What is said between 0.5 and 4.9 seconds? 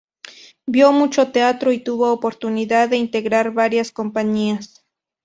Vio mucho teatro y tuvo oportunidad de integrar varias compañías.